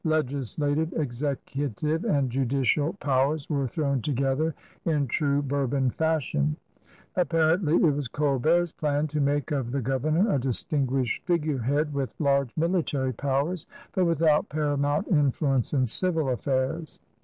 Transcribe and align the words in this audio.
Legislative, 0.03 0.91
executive, 0.93 2.05
and 2.05 2.31
judicial 2.31 2.93
powers 2.93 3.47
were 3.51 3.67
thrown 3.67 4.01
together 4.01 4.55
in 4.83 5.05
true 5.05 5.43
Bourbon 5.43 5.91
fashion. 5.91 6.55
Appar 7.15 7.55
ently 7.61 7.85
it 7.87 7.93
was 7.93 8.07
G>Ibert's 8.09 8.71
plan 8.71 9.05
to 9.05 9.21
make 9.21 9.51
of 9.51 9.69
the 9.69 9.79
governor 9.83 10.33
a 10.33 10.39
distinguished 10.39 11.23
figurehead, 11.27 11.93
with 11.93 12.15
large 12.17 12.49
military 12.57 13.13
powers 13.13 13.67
but 13.93 14.05
without 14.05 14.49
paramount 14.49 15.07
influence 15.09 15.71
in 15.71 15.85
civil 15.85 16.29
affairs. 16.29 16.99